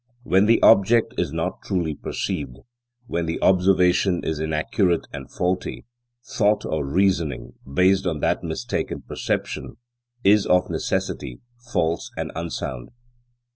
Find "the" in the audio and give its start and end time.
0.47-0.59, 3.27-3.39